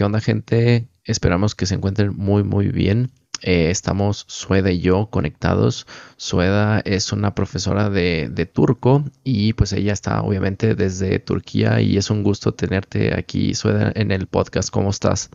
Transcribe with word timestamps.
¿Qué 0.00 0.04
onda 0.04 0.22
gente? 0.22 0.88
Esperamos 1.04 1.54
que 1.54 1.66
se 1.66 1.74
encuentren 1.74 2.16
muy 2.16 2.42
muy 2.42 2.68
bien. 2.68 3.10
Eh, 3.42 3.68
estamos 3.68 4.24
Sueda 4.28 4.70
y 4.70 4.80
yo 4.80 5.10
conectados. 5.10 5.86
Sueda 6.16 6.80
es 6.86 7.12
una 7.12 7.34
profesora 7.34 7.90
de, 7.90 8.30
de, 8.32 8.46
turco 8.46 9.04
y 9.24 9.52
pues 9.52 9.74
ella 9.74 9.92
está 9.92 10.22
obviamente 10.22 10.74
desde 10.74 11.18
Turquía 11.18 11.82
y 11.82 11.98
es 11.98 12.08
un 12.08 12.22
gusto 12.22 12.54
tenerte 12.54 13.14
aquí, 13.14 13.52
Sueda, 13.52 13.92
en 13.94 14.10
el 14.10 14.26
podcast. 14.26 14.70
¿Cómo 14.70 14.88
estás? 14.88 15.28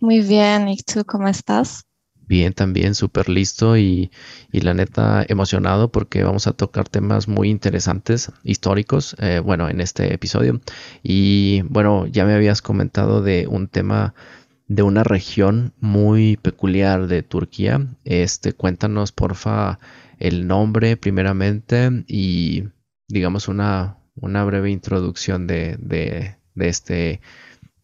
Muy 0.00 0.22
bien, 0.22 0.70
¿y 0.70 0.78
tú 0.78 1.04
cómo 1.04 1.28
estás? 1.28 1.85
Bien, 2.28 2.52
también 2.52 2.94
súper 2.94 3.28
listo 3.28 3.76
y, 3.76 4.10
y, 4.50 4.60
la 4.60 4.74
neta 4.74 5.24
emocionado 5.28 5.92
porque 5.92 6.24
vamos 6.24 6.48
a 6.48 6.52
tocar 6.52 6.88
temas 6.88 7.28
muy 7.28 7.48
interesantes, 7.50 8.32
históricos, 8.42 9.14
eh, 9.20 9.38
bueno, 9.38 9.68
en 9.68 9.80
este 9.80 10.12
episodio. 10.12 10.60
Y 11.04 11.62
bueno, 11.62 12.06
ya 12.06 12.24
me 12.24 12.34
habías 12.34 12.62
comentado 12.62 13.22
de 13.22 13.46
un 13.46 13.68
tema 13.68 14.14
de 14.68 14.82
una 14.82 15.04
región 15.04 15.72
muy 15.80 16.36
peculiar 16.36 17.06
de 17.06 17.22
Turquía. 17.22 17.86
Este, 18.04 18.52
cuéntanos, 18.52 19.12
porfa, 19.12 19.78
el 20.18 20.46
nombre 20.46 20.96
primeramente 20.96 22.04
y 22.06 22.64
digamos 23.08 23.48
una, 23.48 23.98
una 24.14 24.44
breve 24.44 24.70
introducción 24.70 25.46
de, 25.46 25.76
de, 25.78 26.36
de 26.54 26.68
este, 26.68 27.20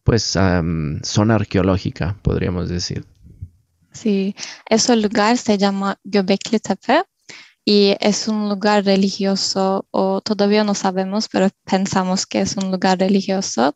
pues, 0.03 0.35
um, 0.35 0.99
zona 1.01 1.35
arqueológica, 1.35 2.17
podríamos 2.21 2.69
decir. 2.69 3.05
Sí, 3.93 4.35
ese 4.67 4.95
lugar 4.95 5.37
se 5.37 5.57
llama 5.57 5.97
Göbekli 6.03 6.59
Tepe 6.59 7.03
y 7.65 7.95
es 7.99 8.27
un 8.27 8.49
lugar 8.49 8.83
religioso 8.83 9.87
o 9.91 10.19
todavía 10.21 10.63
no 10.63 10.73
sabemos, 10.73 11.29
pero 11.29 11.49
pensamos 11.63 12.25
que 12.25 12.41
es 12.41 12.57
un 12.57 12.71
lugar 12.71 12.99
religioso 12.99 13.73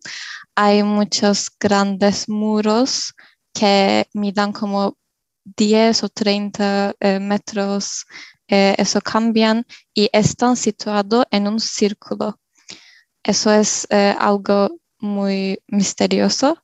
hay 0.58 0.82
muchos 0.82 1.52
grandes 1.60 2.28
muros 2.28 3.14
que 3.54 4.08
midan 4.14 4.52
como 4.52 4.98
10 5.46 6.04
o 6.04 6.10
30 6.10 6.96
eh, 7.00 7.20
metros, 7.20 8.08
eh, 8.48 8.74
eso 8.80 9.00
cambian 9.00 9.68
y 9.94 10.10
están 10.12 10.58
situados 10.58 11.26
en 11.30 11.48
un 11.48 11.60
círculo. 11.60 12.40
Eso 13.24 13.52
es 13.54 13.86
eh, 13.92 14.16
algo 14.18 14.80
muy 15.00 15.60
misterioso, 15.68 16.58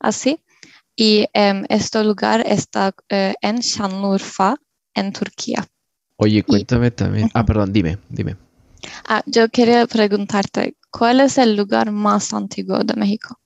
así. 0.00 0.42
Y 0.96 1.26
em, 1.34 1.64
este 1.68 2.02
lugar 2.02 2.42
está 2.46 2.94
en 3.10 3.62
Şanlıurfa, 3.62 4.56
en 4.94 5.12
Turquía. 5.12 5.66
Oye, 6.16 6.42
cuéntame 6.42 6.90
también. 6.90 7.30
Ah, 7.34 7.44
perdón, 7.44 7.72
dime, 7.72 7.98
dime. 8.08 8.36
Ah, 9.06 9.22
yo 9.26 9.48
quería 9.50 9.86
preguntarte, 9.86 10.76
¿cuál 10.90 11.20
es 11.20 11.36
el 11.36 11.56
lugar 11.56 11.92
más 11.92 12.32
antiguo 12.32 12.78
de 12.78 12.94
México? 12.94 13.38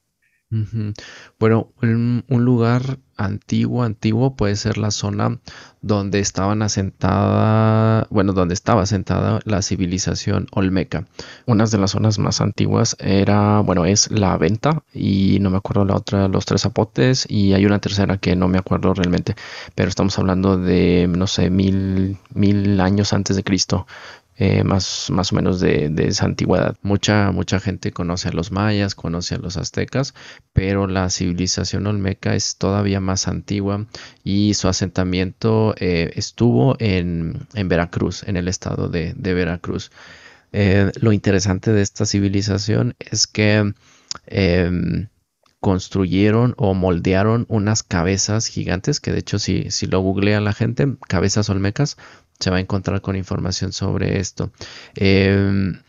Bueno, 1.38 1.68
un, 1.80 2.24
un 2.28 2.44
lugar 2.44 2.98
antiguo, 3.16 3.84
antiguo 3.84 4.34
puede 4.34 4.56
ser 4.56 4.78
la 4.78 4.90
zona 4.90 5.38
donde 5.80 6.18
estaban 6.18 6.62
asentada, 6.62 8.06
bueno, 8.10 8.32
donde 8.32 8.54
estaba 8.54 8.82
asentada 8.82 9.40
la 9.44 9.62
civilización 9.62 10.48
olmeca. 10.50 11.06
Una 11.46 11.66
de 11.66 11.78
las 11.78 11.92
zonas 11.92 12.18
más 12.18 12.40
antiguas 12.40 12.96
era, 12.98 13.60
bueno, 13.60 13.84
es 13.84 14.10
la 14.10 14.36
Venta 14.38 14.82
y 14.92 15.38
no 15.40 15.50
me 15.50 15.58
acuerdo 15.58 15.84
la 15.84 15.94
otra, 15.94 16.26
los 16.26 16.46
Tres 16.46 16.62
Zapotes 16.62 17.26
y 17.28 17.52
hay 17.52 17.64
una 17.64 17.78
tercera 17.78 18.18
que 18.18 18.34
no 18.34 18.48
me 18.48 18.58
acuerdo 18.58 18.92
realmente, 18.92 19.36
pero 19.76 19.88
estamos 19.88 20.18
hablando 20.18 20.56
de, 20.58 21.08
no 21.16 21.28
sé, 21.28 21.50
mil, 21.50 22.18
mil 22.34 22.80
años 22.80 23.12
antes 23.12 23.36
de 23.36 23.44
Cristo. 23.44 23.86
Eh, 24.42 24.64
más, 24.64 25.10
más 25.10 25.32
o 25.32 25.36
menos 25.36 25.60
de, 25.60 25.92
esa 25.98 26.24
antigüedad. 26.24 26.74
Mucha, 26.80 27.30
mucha 27.30 27.60
gente 27.60 27.92
conoce 27.92 28.28
a 28.28 28.32
los 28.32 28.52
mayas, 28.52 28.94
conoce 28.94 29.34
a 29.34 29.38
los 29.38 29.58
aztecas, 29.58 30.14
pero 30.54 30.86
la 30.86 31.10
civilización 31.10 31.86
olmeca 31.86 32.34
es 32.34 32.56
todavía 32.56 33.00
más 33.00 33.28
antigua 33.28 33.84
y 34.24 34.54
su 34.54 34.68
asentamiento 34.68 35.74
eh, 35.76 36.12
estuvo 36.14 36.74
en, 36.78 37.46
Veracruz, 37.52 38.22
en 38.22 38.38
el 38.38 38.48
estado 38.48 38.88
de, 38.88 39.12
Veracruz. 39.14 39.90
Eh, 40.52 40.90
lo 40.98 41.12
interesante 41.12 41.74
de 41.74 41.82
esta 41.82 42.06
civilización 42.06 42.94
es 42.98 43.26
que 43.26 43.74
em, 44.24 45.08
construyeron 45.60 46.54
o 46.56 46.72
moldearon 46.72 47.44
unas 47.50 47.82
cabezas 47.82 48.46
gigantes, 48.46 49.00
que 49.00 49.12
de 49.12 49.18
hecho 49.18 49.38
si, 49.38 49.70
si 49.70 49.86
lo 49.86 50.00
googlea 50.00 50.40
la 50.40 50.54
gente, 50.54 50.96
cabezas 51.08 51.50
olmecas, 51.50 51.98
se 52.40 52.50
va 52.50 52.56
a 52.56 52.60
encontrar 52.60 53.02
con 53.02 53.16
información 53.16 53.72
sobre 53.72 54.18
esto. 54.18 54.50
Em, 54.94 55.80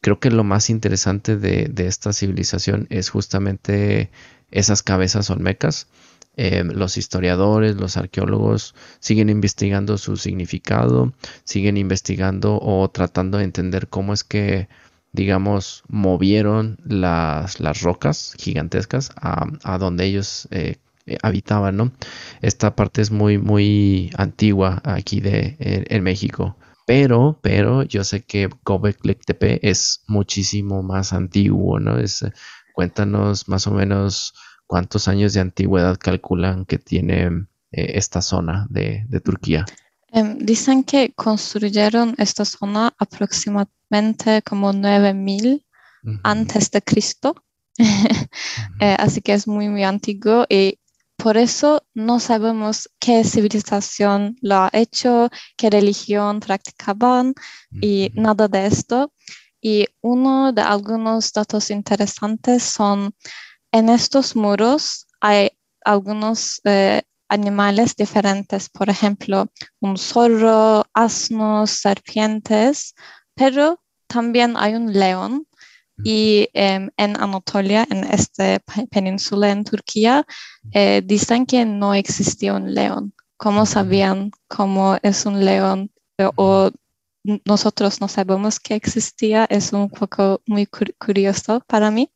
creo 0.00 0.20
que 0.20 0.30
lo 0.30 0.44
más 0.44 0.70
interesante 0.70 1.36
de, 1.36 1.72
esta 1.78 2.12
civilización 2.12 2.86
es 2.90 3.08
justamente 3.10 4.10
esas 4.50 4.82
cabezas 4.82 5.30
olmecas. 5.30 5.88
Em, 6.36 6.68
los 6.68 6.98
historiadores, 6.98 7.76
los 7.76 7.96
arqueólogos 7.96 8.74
siguen 9.00 9.30
investigando 9.30 9.98
su 9.98 10.16
significado, 10.16 11.12
siguen 11.44 11.76
investigando 11.76 12.58
o 12.60 12.90
tratando 12.90 13.38
de 13.38 13.44
entender 13.44 13.88
cómo 13.88 14.12
es 14.12 14.24
que, 14.24 14.68
digamos, 15.12 15.84
movieron 15.88 16.78
las, 16.84 17.58
rocas 17.82 18.34
gigantescas 18.38 19.10
a, 19.16 19.46
a 19.62 19.78
donde 19.78 20.04
ellos 20.06 20.48
eh, 20.50 20.76
eh, 21.06 21.18
habitaban, 21.22 21.76
¿no? 21.76 21.92
Esta 22.40 22.74
parte 22.74 23.02
es 23.02 23.10
muy, 23.10 23.38
muy 23.38 24.10
antigua 24.16 24.80
aquí 24.84 25.20
de, 25.20 25.56
en, 25.58 26.02
México. 26.02 26.56
Pero, 26.86 27.38
pero 27.42 27.82
yo 27.82 28.04
sé 28.04 28.24
que 28.24 28.48
Gobekli 28.64 29.14
Tepe 29.14 29.60
es 29.68 30.02
muchísimo 30.06 30.82
más 30.82 31.12
antiguo, 31.12 31.78
¿no? 31.78 31.98
Es, 31.98 32.24
cuéntanos 32.74 33.48
más 33.48 33.66
o 33.66 33.70
menos 33.70 34.34
cuántos 34.66 35.08
años 35.08 35.34
de 35.34 35.40
antigüedad 35.40 35.98
calculan 35.98 36.64
que 36.64 36.78
tiene 36.78 37.26
eh, 37.70 37.92
esta 37.94 38.22
zona 38.22 38.66
de, 38.70 39.06
Turquía. 39.22 39.64
Em, 40.10 40.38
dicen 40.38 40.84
que 40.84 41.12
construyeron 41.14 42.14
esta 42.18 42.44
zona 42.44 42.94
aproximadamente 42.98 44.42
como 44.42 44.72
9000 44.72 45.64
antes 46.22 46.70
de 46.70 46.82
Cristo. 46.82 47.34
Eh, 48.80 48.96
así 48.98 49.20
que 49.20 49.32
es 49.32 49.46
muy, 49.46 49.68
muy 49.68 49.84
antiguo 49.84 50.46
y 50.48 50.78
por 51.24 51.38
eso 51.38 51.86
no 51.94 52.20
sabemos 52.20 52.90
qué 53.00 53.24
civilización 53.24 54.36
lo 54.42 54.56
ha 54.56 54.70
hecho, 54.74 55.30
qué 55.56 55.70
religión 55.70 56.38
practicaban 56.38 57.32
y 57.80 58.10
nada 58.12 58.46
de 58.46 58.66
esto. 58.66 59.10
Y 59.58 59.86
uno 60.02 60.52
de 60.52 60.60
algunos 60.60 61.32
datos 61.32 61.70
interesantes 61.70 62.62
son, 62.62 63.14
en 63.72 63.88
estos 63.88 64.36
muros 64.36 65.06
hay 65.18 65.52
algunos 65.82 66.60
eh, 66.64 67.00
animales 67.30 67.96
diferentes, 67.96 68.68
por 68.68 68.90
ejemplo, 68.90 69.46
un 69.80 69.96
zorro, 69.96 70.84
asnos, 70.92 71.70
serpientes, 71.70 72.94
pero 73.34 73.80
también 74.08 74.58
hay 74.58 74.74
un 74.74 74.92
león 74.92 75.46
y 76.02 76.48
em, 76.54 76.90
en 76.96 77.16
Anatolia, 77.20 77.86
en 77.90 78.04
esta 78.04 78.60
península 78.90 79.50
en 79.50 79.64
Turquía, 79.64 80.26
eh, 80.72 81.02
dicen 81.04 81.46
que 81.46 81.64
no 81.64 81.94
existía 81.94 82.54
un 82.54 82.74
león. 82.74 83.14
¿Cómo 83.36 83.66
sabían 83.66 84.30
cómo 84.48 84.96
es 85.02 85.26
un 85.26 85.44
león? 85.44 85.90
O 86.36 86.70
nosotros 87.44 88.00
no 88.00 88.08
sabemos 88.08 88.60
que 88.60 88.74
existía. 88.74 89.46
Es 89.50 89.72
un 89.72 89.90
poco 89.90 90.42
muy 90.46 90.66
curioso 90.66 91.62
para 91.66 91.90
mí. 91.90 92.10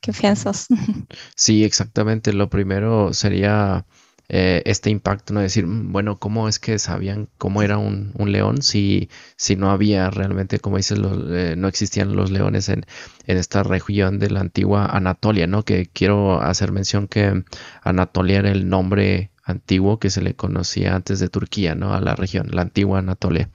¿Qué 0.00 0.12
piensas? 0.12 0.66
Sí, 1.36 1.64
exactamente. 1.64 2.32
Lo 2.32 2.48
primero 2.50 3.12
sería 3.12 3.86
eh, 4.28 4.62
este 4.64 4.90
impacto, 4.90 5.34
¿no? 5.34 5.40
Decir, 5.40 5.66
mm, 5.66 5.92
bueno, 5.92 6.18
¿cómo 6.18 6.48
es 6.48 6.58
que 6.58 6.78
sabían 6.78 7.28
cómo 7.38 7.62
era 7.62 7.78
un, 7.78 8.12
león 8.18 8.62
si, 8.62 9.10
si 9.36 9.54
no 9.56 9.70
había 9.70 10.10
realmente, 10.10 10.58
como 10.60 10.78
dices, 10.78 10.98
eh, 11.30 11.54
no 11.58 11.68
existían 11.68 12.16
los 12.16 12.30
leones 12.30 12.68
en, 12.70 12.86
en, 13.26 13.36
esta 13.36 13.62
región 13.62 14.18
de 14.18 14.30
la 14.30 14.40
antigua 14.40 14.86
Anatolia, 14.86 15.46
¿no? 15.46 15.64
Que 15.64 15.86
quiero 15.92 16.40
hacer 16.40 16.72
mención 16.72 17.06
que 17.06 17.44
Anatolia 17.82 18.38
era 18.38 18.50
el 18.50 18.68
nombre 18.68 19.30
antiguo 19.44 19.98
que 19.98 20.10
se 20.10 20.22
le 20.22 20.34
conocía 20.34 20.94
antes 20.96 21.20
de 21.20 21.28
Turquía, 21.28 21.74
¿no? 21.74 21.94
A 21.94 22.00
la 22.00 22.16
región, 22.16 22.48
la 22.50 22.62
antigua 22.62 23.00
Anatolia. 23.00 23.50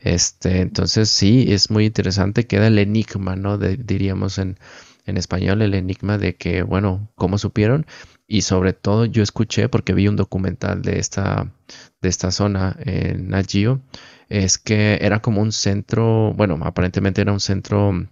Este, 0.00 0.60
entonces 0.60 1.10
sí, 1.10 1.46
es 1.52 1.70
muy 1.70 1.86
interesante, 1.86 2.46
queda 2.46 2.68
el 2.68 2.78
enigma, 2.78 3.36
¿no? 3.36 3.58
diríamos 3.58 4.38
en, 4.38 4.58
en 5.04 5.16
español, 5.16 5.62
el 5.62 5.74
enigma 5.74 6.18
de 6.18 6.36
que, 6.36 6.62
bueno, 6.62 7.10
¿cómo 7.16 7.38
supieron? 7.38 7.86
Y 8.26 8.42
sobre 8.42 8.72
todo 8.72 9.04
yo 9.04 9.22
escuché 9.22 9.68
porque 9.68 9.94
vi 9.94 10.08
un 10.08 10.16
documental 10.16 10.82
de 10.82 10.98
esta, 10.98 11.52
de 12.00 12.08
esta 12.08 12.30
zona 12.30 12.76
en 12.80 13.28
Nagio, 13.28 13.82
es 14.28 14.58
que 14.58 14.98
era 15.02 15.20
como 15.20 15.42
un 15.42 15.52
centro, 15.52 16.32
bueno, 16.34 16.58
aparentemente 16.62 17.20
era 17.20 17.32
un 17.32 17.40
centro 17.40 18.08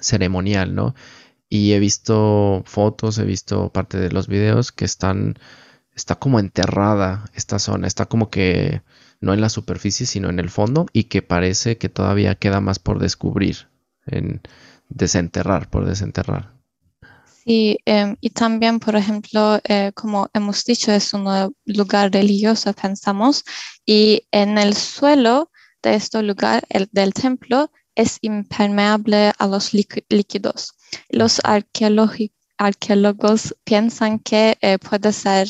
ceremonial, 0.00 0.74
¿no? 0.74 0.94
Y 1.48 1.72
he 1.72 1.78
visto 1.78 2.62
fotos, 2.66 3.18
he 3.18 3.24
visto 3.24 3.70
parte 3.72 3.98
de 3.98 4.10
los 4.10 4.26
videos 4.28 4.72
que 4.72 4.84
están, 4.84 5.38
está 5.94 6.16
como 6.16 6.40
enterrada 6.40 7.24
esta 7.34 7.58
zona, 7.58 7.86
está 7.86 8.06
como 8.06 8.30
que 8.30 8.82
no 9.20 9.32
en 9.32 9.40
la 9.40 9.48
superficie, 9.48 10.06
sino 10.06 10.28
en 10.30 10.38
el 10.40 10.50
fondo 10.50 10.86
y 10.92 11.04
que 11.04 11.22
parece 11.22 11.78
que 11.78 11.88
todavía 11.88 12.34
queda 12.34 12.60
más 12.60 12.78
por 12.78 12.98
descubrir, 12.98 13.68
en 14.06 14.42
desenterrar, 14.88 15.70
por 15.70 15.86
desenterrar. 15.86 16.61
Sí, 17.44 17.78
em, 17.86 18.16
y 18.20 18.30
también, 18.30 18.78
por 18.78 18.94
ejemplo, 18.94 19.58
eh, 19.64 19.90
como 19.94 20.28
hemos 20.32 20.64
dicho, 20.64 20.92
es 20.92 21.12
un 21.12 21.24
lugar 21.64 22.12
religioso, 22.12 22.72
pensamos, 22.72 23.44
y 23.84 24.28
en 24.30 24.58
el 24.58 24.74
suelo 24.74 25.50
de 25.82 25.94
este 25.96 26.22
lugar, 26.22 26.64
el, 26.68 26.88
del 26.92 27.12
templo, 27.12 27.70
es 27.96 28.18
impermeable 28.20 29.32
a 29.38 29.46
los 29.48 29.72
líquidos. 29.74 30.74
Los 31.08 31.40
arqueólogos 32.58 33.56
piensan 33.64 34.18
que 34.20 34.56
eh, 34.60 34.78
puede 34.78 35.12
ser 35.12 35.48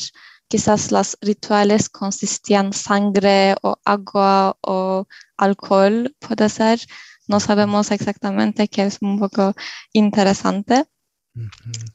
quizás 0.49 0.93
los 0.93 1.19
rituales 1.21 1.89
consistían 1.91 2.73
sangre 2.73 3.55
o 3.63 3.77
agua 3.85 4.57
o 4.63 5.07
alcohol, 5.37 6.15
puede 6.19 6.49
ser. 6.49 6.81
No 7.29 7.39
sabemos 7.39 7.91
exactamente, 7.91 8.69
que 8.69 8.83
es 8.85 8.99
un 9.03 9.19
poco 9.19 9.55
interesante. 9.93 10.87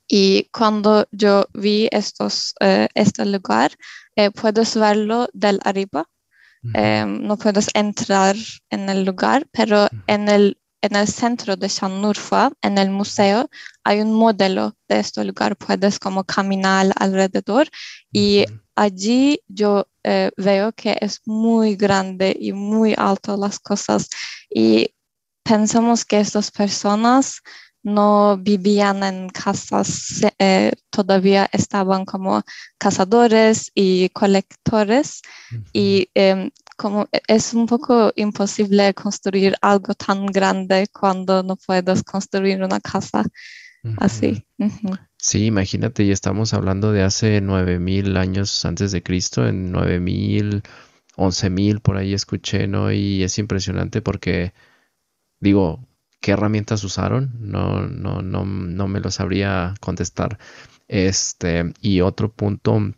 Y 0.08 0.50
cuando 0.52 1.08
yo 1.12 1.46
vi 1.54 1.88
estos, 1.92 2.56
eh, 2.60 2.88
este 2.96 3.26
lugar, 3.26 3.72
eh, 4.16 4.32
puedes 4.32 4.76
verlo 4.76 5.28
del 5.34 5.60
arriba. 5.64 6.06
Em, 6.74 7.22
no 7.26 7.38
puedes 7.38 7.70
entrar 7.74 8.36
en 8.70 8.90
el 8.90 9.06
lugar, 9.06 9.48
pero 9.52 9.88
en 10.08 10.28
el, 10.28 10.60
en 10.82 10.96
el 10.96 11.08
centro 11.08 11.56
de 11.56 11.68
Shanurfa, 11.68 12.52
en 12.62 12.78
el 12.78 12.90
museo, 12.90 13.50
hay 13.84 14.02
un 14.02 14.14
modelo 14.14 14.76
de 14.90 15.00
este 15.00 15.24
lugar. 15.24 15.56
Puedes 15.56 16.00
como 16.00 16.24
caminar 16.24 16.92
alrededor 16.96 17.70
y 18.12 18.46
allí 18.76 19.40
yo 19.48 19.88
eh, 20.04 20.32
veo 20.36 20.74
que 20.74 20.98
es 21.00 21.22
muy 21.26 21.76
grande 21.76 22.36
y 22.40 22.52
muy 22.54 22.94
alto 22.98 23.38
las 23.38 23.60
cosas. 23.60 24.10
Y 24.50 24.94
pensamos 25.44 26.04
que 26.04 26.20
estas 26.20 26.52
personas 26.52 27.42
no 27.84 28.38
vivían 28.38 29.04
en 29.04 29.30
casas, 29.30 30.22
eh, 30.40 30.72
todavía 30.90 31.50
estaban 31.52 32.06
como 32.06 32.44
cazadores 32.78 33.72
y 33.74 34.10
colectores 34.10 35.22
y 35.72 36.10
em, 36.14 36.52
como 36.76 37.08
e, 37.12 37.22
es 37.28 37.54
un 37.54 37.66
poco 37.66 38.12
imposible 38.16 38.94
construir 38.94 39.56
algo 39.62 39.94
tan 39.94 40.26
grande 40.26 40.88
cuando 40.92 41.44
no 41.44 41.56
puedes 41.56 42.04
construir 42.04 42.62
una 42.64 42.80
casa 42.80 43.24
así. 43.98 44.46
Sí, 45.18 45.46
imagínate, 45.46 46.04
y 46.04 46.12
estamos 46.12 46.54
hablando 46.54 46.92
de 46.92 47.04
hace 47.04 47.42
9000 47.42 48.18
años 48.18 48.66
antes 48.66 48.92
de 48.92 49.02
Cristo, 49.02 49.48
en 49.48 49.72
9000, 49.72 50.62
11000 51.16 51.80
por 51.80 51.98
ahí 51.98 52.14
escuché, 52.14 52.68
¿no? 52.68 52.92
Y 52.92 53.24
es 53.24 53.38
impresionante 53.40 54.02
porque 54.02 54.54
digo, 55.40 55.87
qué 56.20 56.32
herramientas 56.32 56.84
usaron, 56.84 57.32
no, 57.40 57.88
no, 57.88 58.22
no, 58.22 58.46
no 58.46 58.88
me 58.88 59.00
lo 59.00 59.12
sabría 59.12 59.74
contestar. 59.80 60.40
Este, 60.88 61.74
y 61.82 62.02
otro 62.02 62.32
punto, 62.32 62.94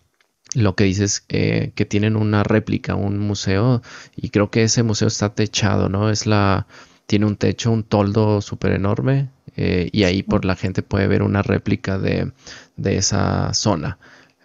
lo 0.55 0.75
que 0.75 0.83
dices, 0.85 1.25
eh, 1.29 1.71
que 1.75 1.85
tienen 1.85 2.15
una 2.15 2.43
réplica, 2.43 2.95
un 2.95 3.19
museo, 3.19 3.81
y 4.15 4.29
creo 4.29 4.51
que 4.51 4.63
ese 4.63 4.83
museo 4.83 5.07
está 5.07 5.33
techado, 5.35 5.89
¿no? 5.89 6.09
Es 6.09 6.25
la, 6.25 6.67
tiene 7.07 7.25
un 7.25 7.35
techo, 7.37 7.71
un 7.71 7.83
toldo 7.83 8.41
súper 8.41 8.73
enorme, 8.73 9.29
eh, 9.55 9.89
y 9.91 10.03
ahí 10.03 10.23
por 10.23 10.45
la 10.45 10.55
gente 10.55 10.83
puede 10.83 11.07
ver 11.07 11.23
una 11.23 11.41
réplica 11.41 11.97
de, 11.99 12.31
de 12.77 12.97
esa 12.97 13.53
zona 13.53 13.99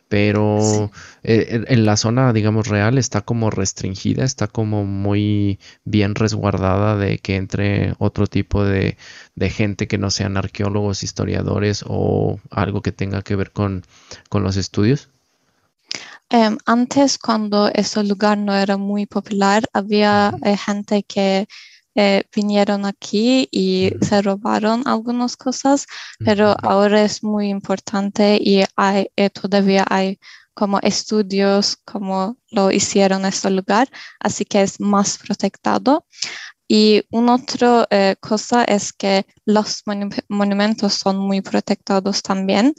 pero 0.09 0.91
eh, 1.23 1.65
en 1.67 1.87
la 1.87 1.97
zona, 1.97 2.33
digamos, 2.33 2.69
real 2.69 2.99
está 2.99 3.23
como 3.23 3.51
restringida, 3.51 4.25
está 4.25 4.47
como 4.47 4.85
muy 4.85 5.59
bien 5.85 6.15
resguardada 6.15 6.97
de 6.97 7.19
que 7.19 7.37
entre 7.37 7.95
otro 7.99 8.27
tipo 8.27 8.65
de, 8.65 8.97
gente 9.51 9.89
que 9.89 9.99
no 9.99 10.11
sean 10.11 10.37
arqueólogos, 10.37 11.03
historiadores 11.03 11.85
o 11.87 12.39
algo 12.51 12.83
que 12.83 12.93
tenga 12.93 13.23
que 13.23 13.37
ver 13.37 13.51
con, 13.51 13.83
los 14.33 14.57
estudios. 14.57 15.09
Em, 16.31 16.59
antes, 16.67 17.19
cuando 17.19 17.69
ese 17.69 18.03
lugar 18.03 18.39
no 18.39 18.55
era 18.55 18.77
muy 18.77 19.07
popular, 19.07 19.65
había 19.73 20.35
eh, 20.43 20.57
gente 20.57 21.03
que 21.05 21.47
eh, 21.97 22.25
vinieron 22.35 22.87
aquí 22.87 23.49
y 23.53 23.93
se 24.01 24.21
robaron 24.21 24.83
algunas 24.87 25.37
cosas, 25.37 25.87
pero 26.19 26.57
ahora 26.63 27.03
es 27.03 27.23
muy 27.23 27.49
importante 27.49 28.37
y 28.41 28.65
hay, 28.75 29.09
eh, 29.17 29.31
todavía 29.31 29.85
hay 29.89 30.19
como 30.55 30.81
estudios 30.81 31.77
como 31.85 32.37
lo 32.51 32.73
hicieron 32.73 33.21
en 33.21 33.27
este 33.27 33.51
lugar, 33.51 33.89
así 34.19 34.45
que 34.45 34.63
es 34.63 34.81
más 34.81 35.19
protegido. 35.19 36.07
Y 36.67 37.05
una 37.11 37.35
otra 37.37 37.87
eh, 37.91 38.17
cosa 38.21 38.65
es 38.65 38.93
que 38.93 39.27
los 39.45 39.83
monumentos 40.29 40.95
son 40.95 41.19
muy 41.19 41.43
protegidos 41.43 42.23
también 42.23 42.75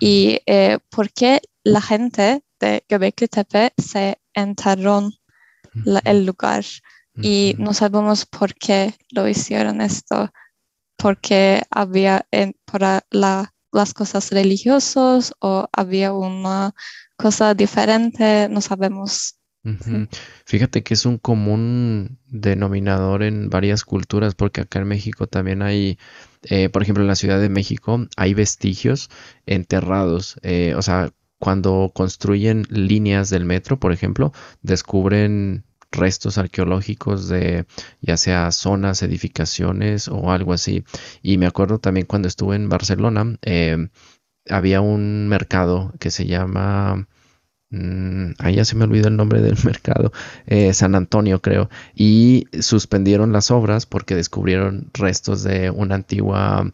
y 0.00 0.40
porque 0.88 1.42
la 1.64 1.82
gente 1.82 2.42
de 2.60 2.84
Göbekli 2.88 3.28
Tepe 3.28 3.72
se 3.76 4.18
enterró 4.32 5.10
el 6.04 6.26
lugar 6.26 6.64
y 7.16 7.54
no 7.58 7.74
sabemos 7.74 8.26
por 8.26 8.54
qué 8.54 8.94
lo 9.10 9.28
hicieron 9.28 9.80
esto, 9.80 10.32
porque 10.96 11.62
había 11.70 12.26
en, 12.30 12.56
para 12.64 13.06
las 13.10 13.94
cosas 13.94 14.30
religiosas 14.30 15.32
o 15.40 15.68
había 15.72 16.12
una 16.12 16.74
cosa 17.16 17.54
diferente, 17.54 18.48
no 18.48 18.60
sabemos. 18.60 19.38
Fíjate 20.44 20.82
que 20.82 20.92
es 20.92 21.06
un 21.06 21.16
común 21.16 22.18
denominador 22.26 23.22
en 23.22 23.48
varias 23.48 23.84
culturas, 23.84 24.34
porque 24.34 24.60
acá 24.60 24.80
en 24.80 24.88
México 24.88 25.26
también 25.26 25.62
hay, 25.62 25.98
eh, 26.42 26.68
por 26.68 26.82
ejemplo, 26.82 27.02
en 27.02 27.08
la 27.08 27.14
Ciudad 27.14 27.40
de 27.40 27.48
México 27.48 28.06
hay 28.16 28.34
vestigios 28.34 29.08
enterrados, 29.46 30.36
eh, 30.42 30.74
o 30.76 30.82
sea, 30.82 31.12
cuando 31.38 31.92
construyen 31.94 32.66
líneas 32.68 33.30
del 33.30 33.44
metro, 33.44 33.78
por 33.78 33.92
ejemplo, 33.92 34.32
descubren 34.62 35.64
restos 35.94 36.38
arqueológicos 36.38 37.28
de 37.28 37.66
ya 38.00 38.16
sea 38.16 38.50
zonas, 38.52 39.02
edificaciones 39.02 40.08
o 40.08 40.30
algo 40.30 40.52
así. 40.52 40.84
Y 41.22 41.38
me 41.38 41.46
acuerdo 41.46 41.78
también 41.78 42.06
cuando 42.06 42.28
estuve 42.28 42.56
en 42.56 42.68
Barcelona, 42.68 43.36
eh, 43.42 43.88
había 44.48 44.80
un 44.80 45.28
mercado 45.28 45.92
que 45.98 46.10
se 46.10 46.26
llama... 46.26 47.08
Mm, 47.70 48.34
ahí 48.38 48.56
ya 48.56 48.64
se 48.64 48.76
me 48.76 48.84
olvidó 48.84 49.08
el 49.08 49.16
nombre 49.16 49.40
del 49.40 49.56
mercado, 49.64 50.12
eh, 50.46 50.72
San 50.74 50.94
Antonio 50.94 51.40
creo, 51.40 51.70
y 51.94 52.46
suspendieron 52.60 53.32
las 53.32 53.50
obras 53.50 53.86
porque 53.86 54.14
descubrieron 54.14 54.90
restos 54.92 55.42
de 55.42 55.70
una 55.70 55.96
antigua, 55.96 56.70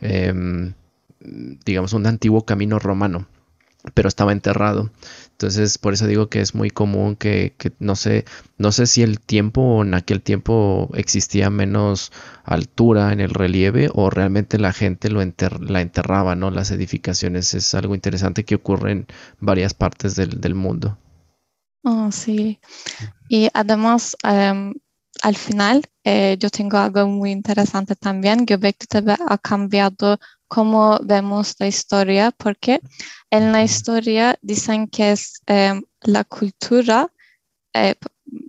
em, 0.00 0.74
digamos, 1.64 1.92
un 1.94 2.06
antiguo 2.06 2.44
camino 2.44 2.78
romano, 2.78 3.28
pero 3.94 4.08
estaba 4.08 4.32
enterrado. 4.32 4.90
Entonces, 5.32 5.76
por 5.78 5.92
eso 5.92 6.06
digo 6.06 6.28
que 6.28 6.40
es 6.40 6.54
muy 6.54 6.70
común 6.70 7.16
que, 7.16 7.54
no 7.80 7.96
sé, 7.96 8.24
no 8.58 8.70
sé 8.70 8.86
si 8.86 9.02
el 9.02 9.18
tiempo 9.18 9.82
en 9.82 9.94
aquel 9.94 10.22
tiempo 10.22 10.88
existía 10.94 11.50
menos 11.50 12.12
altura 12.44 13.12
en 13.12 13.20
el 13.20 13.30
relieve 13.30 13.90
o 13.92 14.08
realmente 14.08 14.58
la 14.58 14.72
gente 14.72 15.10
lo 15.10 15.20
la 15.20 15.80
enterraba, 15.80 16.36
¿no? 16.36 16.50
Las 16.50 16.70
edificaciones 16.70 17.54
es 17.54 17.74
algo 17.74 17.94
interesante 17.94 18.44
que 18.44 18.54
ocurre 18.54 18.92
en 18.92 19.06
varias 19.40 19.74
partes 19.74 20.14
del, 20.14 20.54
mundo. 20.54 20.98
Oh, 21.82 22.12
sí. 22.12 22.60
Y 23.28 23.48
además, 23.52 24.16
em, 24.22 24.74
al 25.22 25.36
final, 25.36 25.84
eh, 26.04 26.36
yo 26.38 26.50
tengo 26.50 26.78
algo 26.78 27.06
muy 27.06 27.30
interesante 27.30 27.94
también. 27.94 28.44
Göbekli 28.44 28.86
Tepe 28.88 29.16
ha 29.24 29.38
cambiado 29.38 30.18
cómo 30.48 30.98
vemos 31.02 31.54
la 31.60 31.68
historia, 31.68 32.32
porque 32.32 32.80
en 33.30 33.52
la 33.52 33.62
historia 33.62 34.36
dicen 34.42 34.88
que 34.88 35.12
es 35.12 35.40
em, 35.46 35.82
la 36.02 36.24
cultura, 36.24 37.08
eh, 37.72 37.94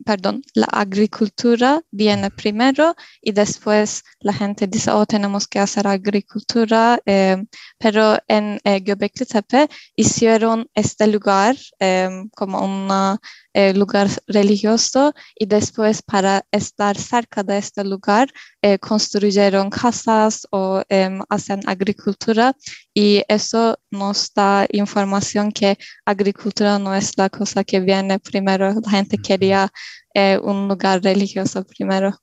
perdón, 0.05 0.41
la 0.53 0.67
agricultura 0.71 1.81
viene 1.91 2.29
primero 2.31 2.95
y 3.21 3.31
después 3.31 4.03
la 4.19 4.33
gente 4.33 4.67
dice, 4.67 4.91
oh, 4.91 5.05
tenemos 5.05 5.47
que 5.47 5.59
hacer 5.59 5.87
agricultura, 5.87 6.99
em, 7.05 7.47
pero 7.77 8.17
en 8.27 8.59
eh, 8.63 8.81
Göbekli 8.81 9.25
Tepe 9.25 9.69
hicieron 9.95 10.67
este 10.73 11.07
lugar 11.07 11.55
em, 11.79 12.29
como 12.29 12.59
un 12.63 13.17
eh, 13.53 13.73
lugar 13.73 14.07
religioso 14.27 15.13
y 15.35 15.45
después 15.45 16.01
para 16.01 16.45
estar 16.51 16.97
cerca 16.97 17.43
de 17.43 17.57
este 17.57 17.83
lugar 17.83 18.29
eh, 18.61 18.79
construyeron 18.79 19.69
casas 19.69 20.47
o 20.51 20.81
em, 20.89 21.21
hacen 21.29 21.59
agricultura 21.67 22.55
y 22.93 23.23
eso 23.27 23.77
nos 23.91 24.33
da 24.33 24.65
información 24.71 25.51
que 25.51 25.77
agricultura 26.05 26.79
no 26.79 26.95
es 26.95 27.17
la 27.17 27.29
cosa 27.29 27.63
que 27.63 27.79
viene 27.79 28.19
primero, 28.19 28.73
la 28.73 28.91
gente 28.91 29.17
quería 29.17 29.71
eh, 30.13 30.39
un 30.41 30.67
lugar 30.67 31.01
religioso 31.03 31.63
primero. 31.63 32.19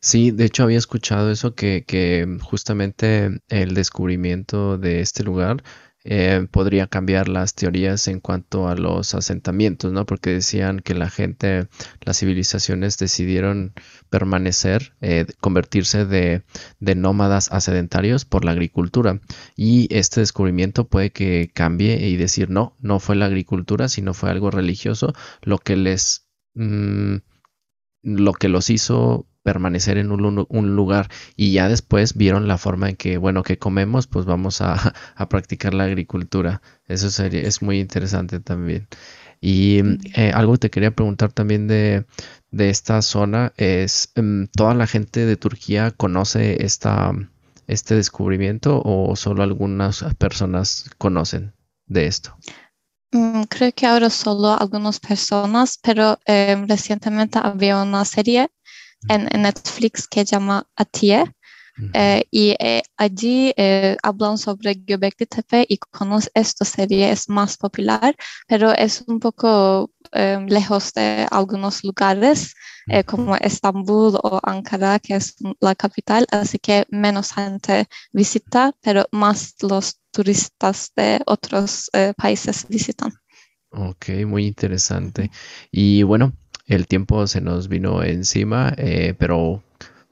Sí, 0.00 0.32
de 0.32 0.46
hecho 0.46 0.64
había 0.64 0.78
escuchado 0.78 1.30
eso 1.30 1.54
que, 1.54 1.84
que 1.86 2.26
justamente 2.42 3.40
el 3.48 3.74
descubrimiento 3.74 4.78
de 4.78 5.00
este 5.00 5.22
lugar 5.22 5.62
eh, 6.04 6.46
podría 6.50 6.86
cambiar 6.88 7.28
las 7.28 7.54
teorías 7.54 8.08
en 8.08 8.20
cuanto 8.20 8.68
a 8.68 8.74
los 8.74 9.14
asentamientos, 9.14 9.92
¿no? 9.92 10.04
Porque 10.04 10.30
decían 10.30 10.80
que 10.80 10.94
la 10.94 11.08
gente, 11.10 11.68
las 12.00 12.18
civilizaciones 12.18 12.98
decidieron 12.98 13.72
permanecer, 14.10 14.94
eh, 15.00 15.26
convertirse 15.40 16.04
de, 16.04 16.42
de, 16.80 16.94
nómadas 16.94 17.52
a 17.52 17.60
sedentarios 17.60 18.24
por 18.24 18.44
la 18.44 18.50
agricultura. 18.52 19.20
Y 19.56 19.88
este 19.94 20.20
descubrimiento 20.20 20.88
puede 20.88 21.10
que 21.12 21.50
cambie 21.54 22.08
y 22.08 22.16
decir, 22.16 22.50
no, 22.50 22.76
no 22.80 22.98
fue 22.98 23.16
la 23.16 23.26
agricultura, 23.26 23.88
sino 23.88 24.14
fue 24.14 24.30
algo 24.30 24.50
religioso 24.50 25.14
lo 25.42 25.58
que 25.58 25.76
les... 25.76 26.26
Mm, 26.54 27.16
lo 28.02 28.32
que 28.32 28.48
los 28.48 28.68
hizo 28.68 29.28
permanecer 29.42 29.98
en 29.98 30.10
un, 30.12 30.76
lugar 30.76 31.08
y 31.36 31.52
ya 31.52 31.68
después 31.68 32.14
vieron 32.14 32.48
la 32.48 32.58
forma 32.58 32.90
en 32.90 32.96
que, 32.96 33.18
bueno, 33.18 33.42
que 33.42 33.58
comemos, 33.58 34.06
pues 34.06 34.24
vamos 34.24 34.60
a, 34.60 34.94
practicar 35.28 35.74
la 35.74 35.84
agricultura. 35.84 36.62
Eso 36.86 37.10
sería, 37.10 37.42
es 37.42 37.62
muy 37.62 37.80
interesante 37.80 38.40
también. 38.40 38.88
Y 39.40 39.80
eh, 40.14 40.30
algo 40.32 40.56
te 40.56 40.70
quería 40.70 40.92
preguntar 40.92 41.32
también 41.32 41.66
de, 41.66 42.06
esta 42.56 43.02
zona 43.02 43.52
es, 43.56 44.12
em, 44.14 44.46
¿toda 44.48 44.74
la 44.74 44.86
gente 44.86 45.26
de 45.26 45.36
Turquía 45.36 45.90
conoce 45.90 46.64
esta, 46.64 47.12
este 47.66 47.96
descubrimiento 47.96 48.80
o 48.84 49.16
solo 49.16 49.42
algunas 49.42 50.04
personas 50.18 50.90
conocen 50.98 51.54
de 51.86 52.06
esto? 52.06 52.36
Mm, 53.12 53.42
creo 53.42 53.72
que 53.72 53.86
ahora 53.86 54.08
solo 54.08 54.56
algunas 54.58 54.98
personas, 54.98 55.78
pero 55.82 56.18
em, 56.24 56.66
recientemente 56.66 57.38
había 57.42 57.82
una 57.82 58.04
serie 58.06 58.50
en, 59.08 59.24
Netflix 59.42 60.06
que 60.08 60.20
se 60.20 60.32
llama 60.32 60.66
Atiye. 60.76 61.24
Eh, 61.94 62.24
y 62.30 62.54
eh, 62.60 62.82
allí 62.98 63.52
eh, 63.56 63.96
hablan 64.02 64.36
sobre 64.36 64.74
Göbekli 64.74 65.26
Tepe 65.26 65.64
y 65.66 65.78
con 65.78 66.12
esta 66.34 66.64
serie 66.66 67.10
es 67.10 67.28
más 67.30 67.56
popular, 67.56 68.14
pero 68.46 68.72
es 68.72 69.02
un 69.06 69.18
poco 69.18 69.90
lejos 70.12 70.92
de 70.92 71.26
algunos 71.30 71.82
lugares 71.82 72.54
como 73.06 73.34
Estambul 73.36 74.18
o 74.22 74.40
Ankara, 74.42 74.98
que 74.98 75.14
es 75.14 75.36
la 75.60 75.74
capital, 75.74 76.26
así 76.30 76.58
que 76.58 76.84
menos 76.90 77.32
gente 77.32 77.86
visita, 78.12 78.72
pero 78.82 79.06
más 79.10 79.54
los 79.62 80.00
turistas 80.10 80.92
de 80.94 81.22
otros 81.24 81.90
países 82.18 82.66
visitan. 82.68 83.10
Ok, 83.70 84.10
muy 84.26 84.46
interesante. 84.46 85.30
Y 85.70 86.02
bueno, 86.02 86.34
el 86.74 86.86
tiempo 86.86 87.26
se 87.26 87.40
nos 87.40 87.68
vino 87.68 88.02
encima, 88.02 88.72
eh, 88.76 89.14
pero 89.18 89.62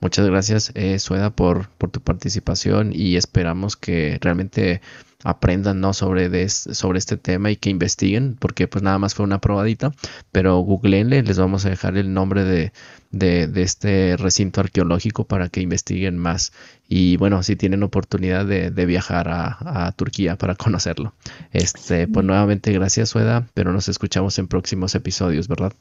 muchas 0.00 0.26
gracias, 0.26 0.73
eh, 0.75 0.99
Sueda, 0.99 1.31
por, 1.31 1.69
por 1.71 1.90
tu 1.90 2.00
participación 2.00 2.93
y 2.95 3.17
esperamos 3.17 3.76
que 3.76 4.19
realmente 4.21 4.81
aprendan 5.23 5.81
¿no? 5.81 5.93
sobre, 5.93 6.49
sobre 6.49 6.99
este 6.99 7.17
tema 7.17 7.50
y 7.50 7.57
que 7.57 7.71
investiguen, 7.71 8.37
porque 8.38 8.69
pues 8.69 8.83
nada 8.83 8.99
más 8.99 9.14
fue 9.14 9.25
una 9.25 9.40
probadita, 9.40 9.93
pero 10.33 10.59
googleenle, 10.59 11.23
les 11.23 11.38
vamos 11.38 11.67
a 11.67 11.71
dejar 11.71 11.97
el 11.97 12.12
nombre 12.14 12.45
de, 12.45 12.73
de, 13.11 13.62
este 13.62 14.17
recinto 14.17 14.61
arqueológico 14.61 15.25
para 15.25 15.49
que 15.49 15.61
investiguen 15.61 16.17
más. 16.17 16.52
Y 16.88 17.17
bueno, 17.19 17.43
si 17.43 17.57
tienen 17.57 17.83
oportunidad 17.83 18.47
de, 18.47 18.71
de 18.71 18.87
viajar 18.87 19.29
a, 19.29 19.87
a, 19.87 19.93
Turquía 19.93 20.37
para 20.37 20.55
conocerlo. 20.57 21.14
Este, 21.52 22.09
pues 22.09 22.25
nuevamente 22.25 22.73
gracias, 22.73 23.11
Sueda, 23.11 23.47
pero 23.55 23.73
nos 23.73 23.88
escuchamos 23.88 24.38
en 24.38 24.49
próximos 24.49 24.95
episodios, 24.95 25.49
¿verdad? 25.49 25.73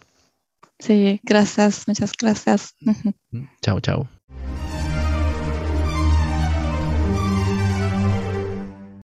Sí, 0.80 1.20
gracias, 1.24 1.88
muchas 1.88 2.14
gracias. 2.18 2.76
Chao, 3.62 3.80
chao. 3.82 4.10